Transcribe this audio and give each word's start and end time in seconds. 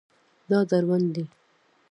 دا 0.49 0.59
دروند 0.69 1.05
دی 1.15 1.23